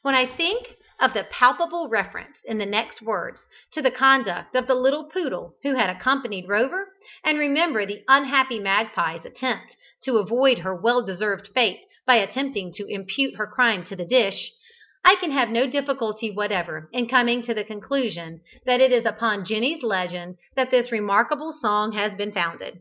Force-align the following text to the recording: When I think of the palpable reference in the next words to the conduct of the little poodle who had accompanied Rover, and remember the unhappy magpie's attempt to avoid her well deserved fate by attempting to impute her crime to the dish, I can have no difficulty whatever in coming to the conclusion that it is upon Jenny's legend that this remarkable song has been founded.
When 0.00 0.14
I 0.14 0.24
think 0.24 0.68
of 1.02 1.12
the 1.12 1.24
palpable 1.24 1.90
reference 1.90 2.38
in 2.46 2.56
the 2.56 2.64
next 2.64 3.02
words 3.02 3.44
to 3.74 3.82
the 3.82 3.90
conduct 3.90 4.54
of 4.54 4.66
the 4.66 4.74
little 4.74 5.10
poodle 5.10 5.52
who 5.62 5.74
had 5.74 5.90
accompanied 5.90 6.48
Rover, 6.48 6.88
and 7.22 7.38
remember 7.38 7.84
the 7.84 8.02
unhappy 8.08 8.58
magpie's 8.58 9.26
attempt 9.26 9.76
to 10.04 10.16
avoid 10.16 10.60
her 10.60 10.74
well 10.74 11.04
deserved 11.04 11.48
fate 11.48 11.82
by 12.06 12.14
attempting 12.14 12.72
to 12.72 12.86
impute 12.88 13.36
her 13.36 13.46
crime 13.46 13.84
to 13.84 13.96
the 13.96 14.06
dish, 14.06 14.50
I 15.04 15.16
can 15.16 15.30
have 15.32 15.50
no 15.50 15.66
difficulty 15.66 16.30
whatever 16.30 16.88
in 16.94 17.06
coming 17.06 17.42
to 17.42 17.52
the 17.52 17.62
conclusion 17.62 18.40
that 18.64 18.80
it 18.80 18.92
is 18.92 19.04
upon 19.04 19.44
Jenny's 19.44 19.82
legend 19.82 20.36
that 20.54 20.70
this 20.70 20.90
remarkable 20.90 21.52
song 21.52 21.92
has 21.92 22.14
been 22.14 22.32
founded. 22.32 22.78